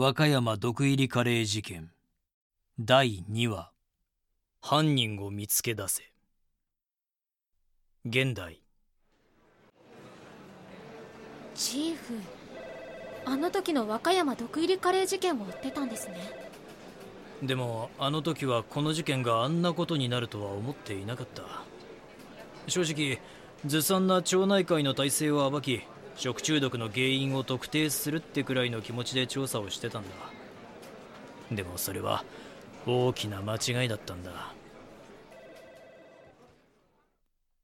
[0.00, 1.90] 和歌山毒入りカレー事件。
[2.78, 3.72] 第2話。
[4.62, 6.04] 犯人を見つけ出せ。
[8.06, 8.62] 現代。
[11.56, 12.14] チーフ
[13.24, 16.14] あの時の和歌山毒入りカレー事件を追ってたんですね。
[17.42, 21.42] でもあの時はこの事件があんなことになるとは思っていなかった。
[22.68, 23.18] 正直
[23.66, 25.82] ずさんな町内会の体制を暴き
[26.18, 30.08] 食中毒の原因を特定するってくらいの気持ちで調査をしてたんだ。
[31.52, 32.24] でもそれは
[32.86, 34.52] 大きな間違いだったんだ。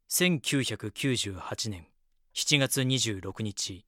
[0.08, 1.88] 1998年
[2.32, 3.84] 7月26日。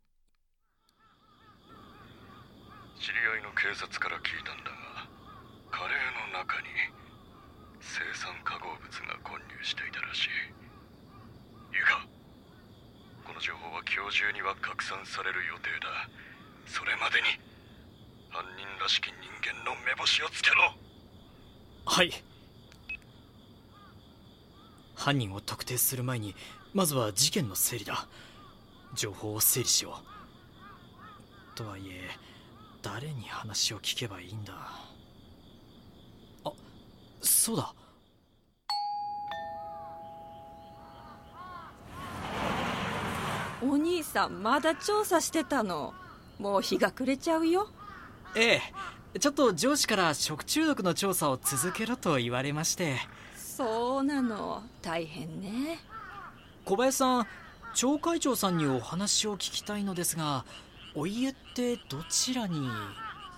[2.99, 5.07] 知り合いの警察から聞いたんだが
[5.71, 6.67] カレーの中に
[7.79, 10.29] 青酸化合物が混入していたらしい。
[11.73, 12.16] いいか
[13.27, 16.09] この情報は今日中には拡散される予定だ。
[16.67, 17.27] それまでに
[18.31, 20.73] 犯人らしき人間の目星をつけろ。
[21.85, 22.13] はい。
[24.95, 26.37] 犯人を特定する前に
[26.73, 28.07] まずは事件の整理だ。
[28.95, 30.01] 情報を整理しよ
[31.55, 31.57] う。
[31.57, 32.09] とはいえ
[32.81, 34.55] 誰に話を聞けばいいんだ？
[36.45, 36.53] あ
[37.21, 37.75] そうだ。
[43.63, 45.95] お兄さんまだ調査してたの。
[46.39, 47.69] もう日が暮れちゃうよ。
[48.35, 48.61] え
[49.15, 52.99] えちょっと上司から食中毒の調査を続けろと言われまして。
[53.35, 54.63] そうなの。
[54.83, 55.79] 大変ね。
[56.67, 57.27] 小林さん
[57.75, 60.45] 町会長さんにお話を聞きたいのですが
[60.95, 62.69] お家ってどちらに？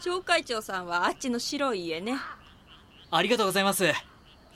[0.01, 2.17] 町会長さんはあっちの白い家ね。
[3.11, 3.85] ありがとうございます。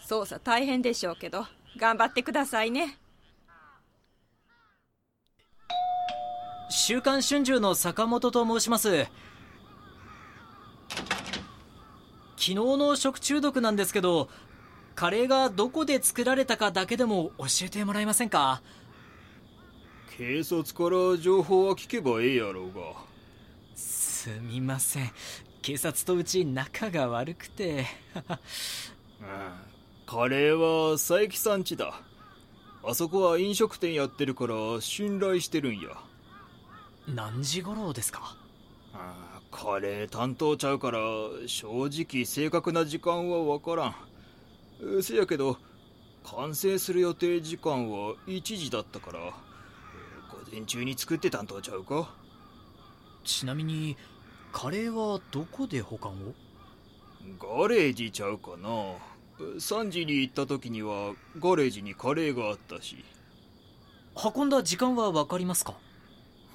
[0.08, 1.46] 捜査大変でしょうけど
[1.76, 2.98] 頑張ってくださいね
[6.74, 9.04] 週刊春秋の坂本と申します。
[9.04, 9.10] 昨
[12.38, 14.28] 日の食中毒なんですけど
[14.94, 18.62] カレーがどこで作られたかだけでも教えてもらえませんか？
[20.16, 22.80] 警察から情報は聞けばええやろうが。
[23.76, 25.12] すみません。
[25.60, 27.86] 警察とうち仲が悪くて。
[30.06, 32.00] カレーは佐伯さん家だ。
[32.82, 35.90] あそこは飲食店やってるから信頼してるんや
[37.08, 38.36] 何時頃ですか？
[39.50, 40.98] カレー担当ちゃうから
[41.46, 45.02] 正直正確な時間は分からん。
[45.02, 45.58] せやけど
[46.24, 49.32] 完成する予定時間は1時だったから午
[50.50, 52.14] 前中に作ってたんとちゃうか？
[53.24, 53.96] ちなみに
[54.52, 56.34] カレーはどこで保管を？
[57.38, 58.68] ガレージちゃうかな。
[59.38, 63.04] 3時に行った時にはガレージにカレーがあったし。
[64.34, 65.74] 運んだ時間は分かりますか？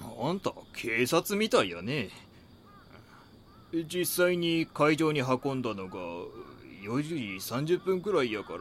[0.00, 2.10] あんた警察みたいやね。
[3.72, 5.98] 実際に会場に運んだのが
[6.82, 8.54] 4時30分くらいやか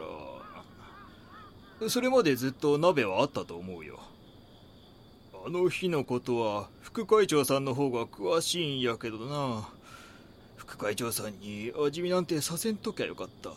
[1.79, 1.89] ら。
[1.89, 3.99] それまでずっと鍋はあったと思うよ。
[5.45, 9.69] あの日のことは副会長さんの方が詳しいんやけどな。
[10.55, 13.51] 副会長さんに味見なんてさせんときゃよかった。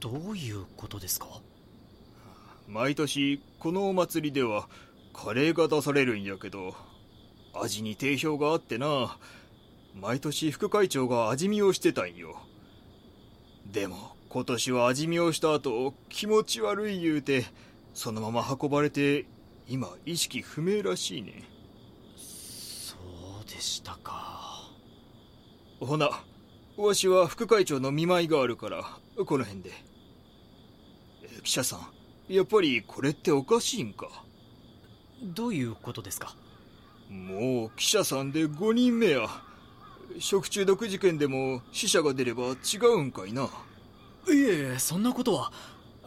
[0.00, 1.26] どういうことですか？
[2.66, 4.68] 毎年このお祭りでは
[5.12, 6.74] カレーが出されるんやけど
[7.54, 9.16] 味に定評があってな。
[10.00, 12.36] 毎年副会長が味見をしてたんよ。
[13.66, 17.46] でも今年は味見をした後気持ち悪い言うて
[17.94, 19.24] そのまま運ばれて
[19.68, 21.42] 今意識不明らしいね。
[22.16, 22.94] そ
[23.44, 24.70] うでしたか。
[25.80, 26.10] ほな
[26.76, 28.84] わしは副会長の見舞いがあるから
[29.24, 29.72] この辺で。
[31.42, 34.22] 記者さんやっぱりこれっておかしいんか？
[35.22, 36.34] どういうことですか？
[37.10, 39.28] もう記者さんで5人目や。
[40.18, 43.44] 食中毒事件でも死者が出れば違うんかいな。
[43.44, 43.48] い
[44.32, 45.52] えそんなことは。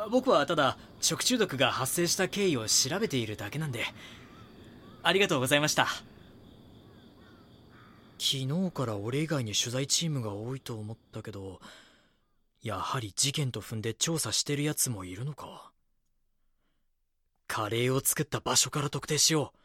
[0.09, 3.85] 僕はただ食中毒が発生した経緯を調べているだけなんで。
[5.03, 5.87] ありがとうございました。
[8.23, 11.59] 昨日から俺以外に取材チームが多いと思ったけど
[12.61, 15.70] やはり事件と踏んで調査してる奴もいるのか
[17.53, 19.57] カレーを作った場所から特定しよう。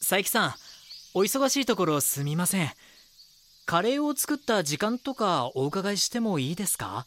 [0.00, 0.54] 佐伯さん
[1.14, 2.70] お忙しいところすみません。
[3.66, 7.06] カレーを作った時間とかお伺いしてもいいですか？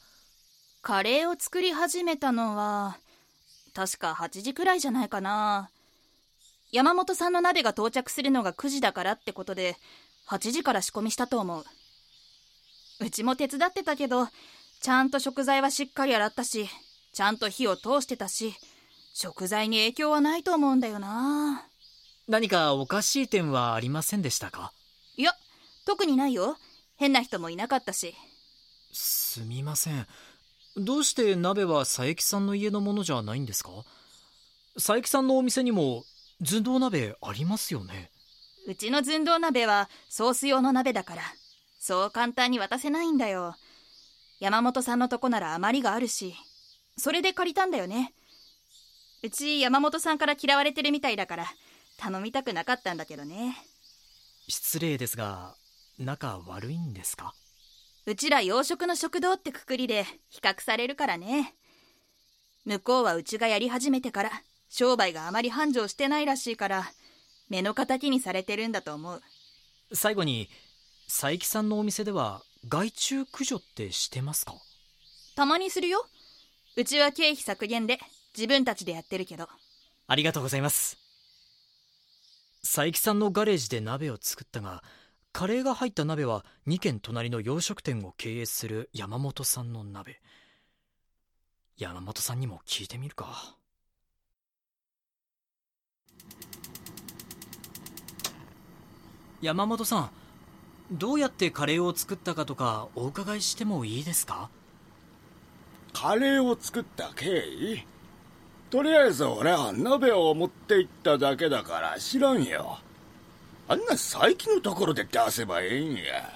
[0.81, 2.95] カレーを作り始めたのは
[3.73, 5.69] 確か8時くらいじゃないかな。
[6.71, 9.75] 山本さんの鍋が到着するのが9時だからってことで
[10.29, 11.65] 8時から仕込みしたと思う。
[13.01, 14.29] うちも手伝ってたけど
[14.79, 16.69] ちゃんと食材はしっかり洗ったし
[17.13, 18.53] ちゃんと火を通してたし
[19.13, 21.67] 食材に影響はないと思うんだよな。
[22.27, 24.71] 何かおかしい点はありませんでしたか？
[25.17, 25.33] いや
[25.85, 26.55] 特にないよ。
[26.95, 28.13] 変な人もいなかったし。
[28.93, 30.07] すみません。
[30.77, 33.71] どうして鍋は佐伯さんの家のものじゃないんですか？
[34.75, 36.03] 佐伯さんのお店にも
[36.45, 38.09] 寸胴鍋ありますよね。
[38.67, 41.23] うちの寸胴鍋はソース用の鍋だから
[41.79, 43.55] そう簡単に渡せないんだよ。
[44.39, 46.35] 山本さんのとこなら余りがあるし
[46.97, 48.13] それで借りたんだよね。
[49.23, 51.45] うち山本さんから嫌われてるみたいだから
[51.97, 53.55] 頼みたくなかったんだけどね。
[54.47, 55.55] 失礼ですが
[55.99, 57.33] 仲悪いんですか？
[58.07, 61.53] うちら洋食の食堂ってくくりで比較されるからね。
[62.65, 64.31] 向こうはうちがやり始めてから
[64.69, 66.91] 商売があまり繁盛してないらしいから
[67.49, 69.21] 目の敵にされてるんだと思う。
[69.93, 70.49] 最後に
[71.07, 74.55] 佐伯さんのお店では害虫駆除ってしてますか？
[75.35, 76.05] たまにするよ
[76.77, 77.99] うちは経費削減で
[78.35, 79.47] 自分たちでやってるけど。
[80.07, 80.97] ありがとうございます。
[82.63, 84.83] 佐伯さんのガレージで鍋を作ったが
[85.33, 90.21] カレーが入った鍋は2軒隣の洋食店を経営する山本さんの鍋。
[91.77, 93.55] 山本さんにも聞いてみるか。
[99.41, 100.11] 山本さん
[100.91, 104.49] どうやってカレーを作ったかとかお伺いしてもいいですか？
[106.01, 107.83] カレーを作った経緯？
[108.71, 112.79] とりあえず俺は鍋を持って行っただけだから知らんよ。
[113.67, 116.27] あんな最近のところで出せばええんや。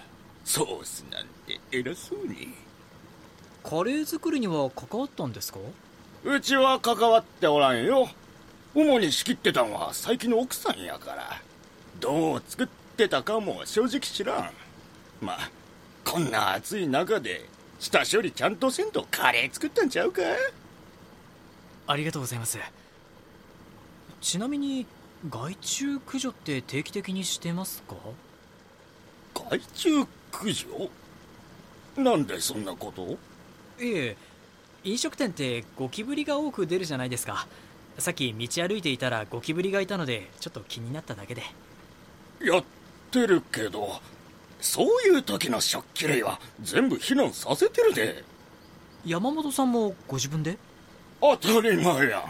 [0.43, 2.49] ソースなんて偉そうに。
[3.63, 5.57] カレー作りには関わったんですか？
[6.23, 8.07] うちは関わっておらんよ。
[8.75, 11.41] 主に仕切ってたんは最近の奥さんやから。
[11.99, 14.51] どう作ってたかも正直知らん。
[15.21, 15.49] まあ
[16.03, 20.21] こんな暑い中で下処理ちゃんとせんとカレー作ったんちゃうか？
[21.87, 22.57] ありがとうございます。
[24.21, 24.85] ちなみに
[25.29, 27.95] 害虫駆除って定期的にしてますか？
[29.49, 30.89] 害虫駆除？
[31.97, 33.17] なんでそんなこと？
[33.83, 34.17] いえ
[34.83, 37.47] 飲食店ってゴキブリが多く出るじゃないですか。
[37.97, 41.43] さっき道歩いていたらゴキブリがいたのでちょっと気になっただけで。
[42.41, 42.63] やっ
[43.11, 44.01] てるけど
[44.61, 48.23] そういう時の食器類は全部避難させてるで。
[49.05, 50.57] 山本さんもご自分で？
[51.21, 52.19] 当たり前や。
[52.19, 52.21] ん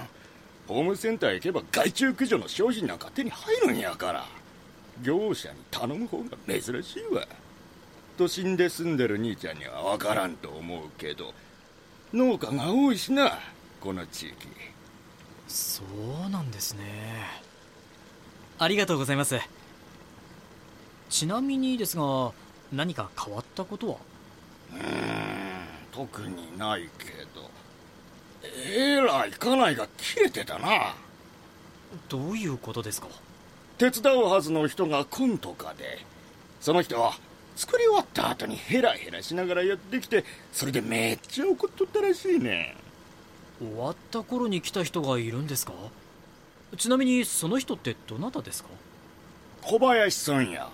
[0.67, 4.25] ホームセンター行けば害虫駆除の商品なんか手に入るんやから。
[5.01, 7.27] 業者に頼む方が珍しいわ。
[8.17, 11.33] 都心で住んでる兄ちゃんには分からんと思うけど。
[12.13, 13.39] 農家が多いしな
[13.81, 14.47] この地域。
[15.47, 15.83] そ
[16.25, 17.25] うなんですね。
[18.57, 19.37] ありがとうございます
[21.09, 22.31] ちなみにですが
[22.71, 23.97] 何か変わったことは？
[24.73, 24.83] うーん
[25.91, 27.49] 特にないけど。
[28.43, 30.95] えらい家内が切れてたな。
[32.09, 33.07] どういうことですか？
[33.77, 35.99] 手伝うはずの人が来んとかで。
[36.61, 37.13] その人は
[37.55, 42.75] 作り終わった後にヘラヘラしながらやってきてそれでめっちゃ怒っとったらしいね。
[43.59, 45.73] 終わった頃に来た人がいるんですか？
[46.77, 48.69] ちなみにその人ってどなたですか？
[49.61, 50.69] 小林さんや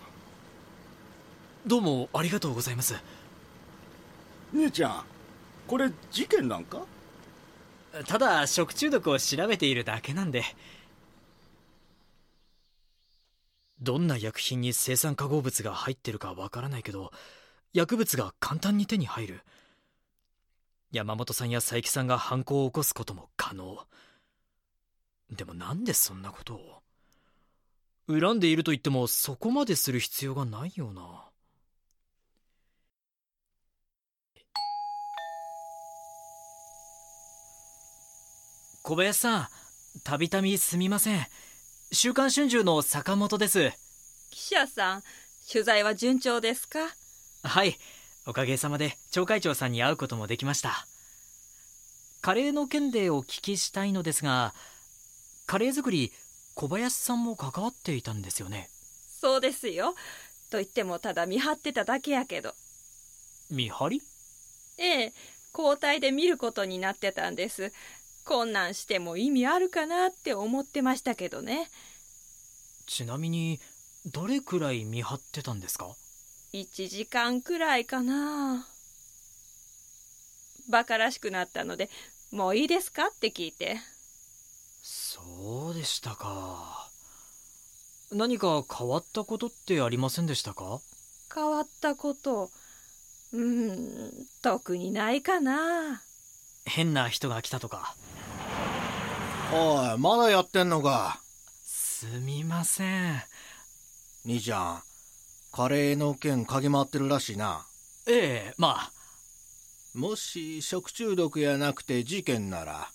[1.68, 2.95] どうもありがとうございます。
[4.52, 5.04] 姉ちゃん
[5.68, 6.81] これ事件なんか？
[8.07, 10.44] ただ食中毒を調べているだけなんで。
[13.80, 17.12] どんな薬品に生産化合物が入ってるかわからないけど
[17.74, 19.42] 薬物が簡単に手に入る。
[20.92, 23.78] 山本さんや佐伯さんが犯行を起こすことも可能。
[25.31, 26.81] でもなんでそんなことを？
[28.07, 31.31] 恨んでいると言ってもそこまでする必要がないよな
[38.92, 39.48] 小林さん
[40.04, 41.26] たびたびすみません。
[41.94, 43.71] 週刊春秋の坂本です。
[44.31, 45.04] 記者さん
[45.50, 46.80] 取材は順調ですか？
[47.42, 47.78] はい
[48.28, 50.86] おかげさまで町会長さんに会うこともできました。
[52.19, 54.54] カレーの件でお聞きしたいのですが
[55.45, 56.12] カレー作り
[56.56, 58.68] 小林さんも関わっていたんですよね？
[59.21, 59.95] そうですよ。
[60.50, 62.54] と言ってもただ見張ってただけやけど。
[63.50, 64.02] 見張り？
[64.80, 65.14] ええ
[65.57, 67.71] 交代で見ることになってたんです
[68.25, 71.69] こんなんしても意味あるかなって思ってましたけどね。
[72.87, 73.59] ちなみに
[74.06, 75.95] どれくらい見張ってたんですか
[76.54, 78.68] ？1時間くらいかな。
[80.69, 81.90] バカらしくなったので
[82.31, 83.07] もういいですか？
[83.07, 83.78] って聞いて。
[84.81, 86.90] そうでしたか。
[88.11, 90.80] 何か変わったことってありませんでしたか？
[91.33, 92.49] 変わったこと。
[93.33, 96.01] うーん特にないかな
[96.73, 97.95] 変な人が来たとか。
[99.54, 101.19] おいまだやってんのか？
[101.66, 103.21] すすみません。
[104.25, 104.81] 兄ちゃん
[105.51, 107.63] カレーの件嗅ぎ回ってるらしいな。
[108.07, 108.92] ええまあ。
[109.94, 112.90] もし食中毒やなくて事件なら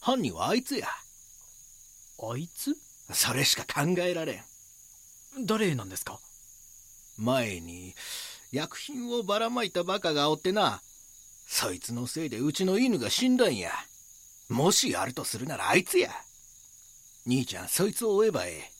[0.00, 0.88] 犯人はあいつや。
[2.20, 2.74] あいつ？
[3.12, 4.42] それしか考えられ
[5.38, 5.46] ん。
[5.46, 6.18] 誰なんですか？
[7.16, 7.94] 前に
[8.50, 10.80] 薬品をばらまいたバカがおってな
[11.50, 13.70] そいつのせいでうちの犬が死んだんや。
[14.50, 16.10] もしあるとするならあいつや。
[17.26, 18.70] 兄ちゃんそいつを追えばええ。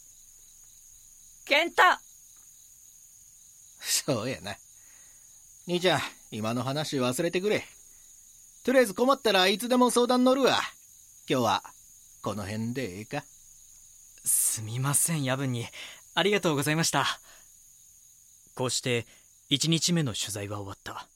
[1.46, 1.82] 健太。
[3.80, 4.54] そうやな。
[5.66, 7.64] 兄ちゃん今の話忘れてくれ。
[8.64, 10.60] とりあえず困ったらいつでも相談乗るわ。
[11.28, 11.62] 今日は
[12.22, 13.24] この辺でええか。
[14.24, 15.66] すみません夜分に。
[16.14, 17.18] ありがとうございました。
[18.54, 19.06] こうして
[19.50, 21.08] 1日目の取材は終わった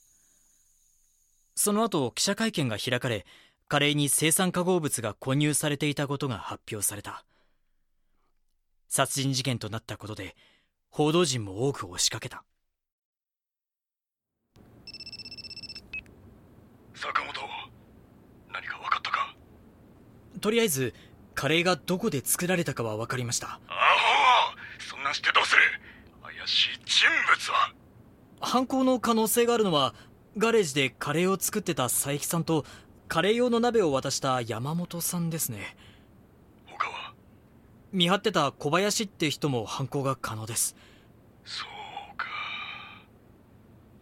[1.65, 3.25] その後記者会見が開かれ
[3.69, 7.25] カレーに青酸化合物が混入されていたことが発表された。
[8.89, 10.35] 殺人事件となったことで
[10.91, 12.43] 報道陣も多く押しかけた。
[16.97, 17.33] 坂本
[18.53, 19.37] 何か分かったか？
[20.41, 20.95] とりあえず
[21.37, 23.47] カレーがどこで作られたかは分かりました。
[23.47, 23.61] アホ！
[24.81, 25.63] そんなんしてどうする？
[26.25, 27.73] 怪しい人物は。
[28.41, 29.95] 犯行の可能性があるのは
[30.39, 32.65] ガレージでカレーを作ってた佐伯さんと
[33.07, 35.77] カレー用の鍋を渡した山本さんですね。
[36.67, 37.13] 他は？
[37.93, 40.75] 見張ってた小林って人も犯行が可能です。
[41.45, 42.27] そうか。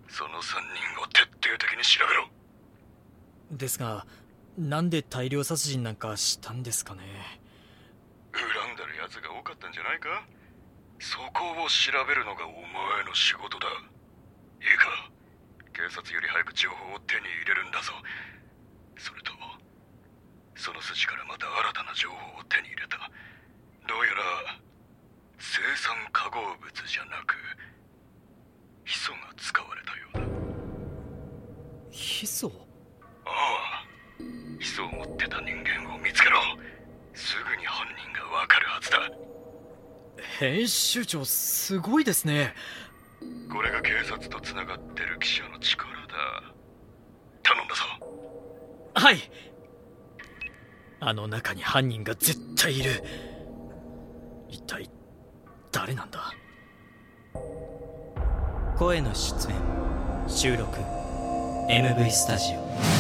[0.09, 2.29] その3人を徹底的に調べろ。
[3.51, 4.07] ですが
[4.57, 7.01] なんで大量殺人なんかしたんですかね。
[8.33, 8.45] 恨
[8.75, 10.25] んでる奴が多かったんじゃないか？
[11.01, 13.67] そこを調べるのがお前の仕事だ。
[13.67, 13.71] い
[14.63, 15.11] いか？
[15.81, 17.95] 警察より早く情報を手に入れるんだぞ。
[18.99, 19.33] それと
[20.55, 22.99] その筋からまた新たな情報を手に入れた
[23.89, 24.61] どうやら
[25.41, 27.33] 青酸化合物じゃなく
[28.85, 30.21] ヒ素が使われたようだ。
[31.91, 32.53] ヒ素？
[33.25, 33.87] ああ。
[34.61, 36.37] ヒ素を持ってた人間を見つけろ。
[37.15, 39.11] すぐに犯人がわかるはずだ。
[40.39, 42.55] 編集長すごいですね
[43.53, 46.55] これが警察とつながってる記者の力だ。
[47.43, 47.83] 頼んだぞ。
[48.95, 49.19] はい。
[51.01, 53.03] あの中に犯人が絶対いる。
[54.49, 54.89] 一体
[55.73, 56.33] 誰なんだ？
[58.79, 59.55] 声の出演
[60.29, 60.79] 収録
[61.69, 63.00] MV スタジオ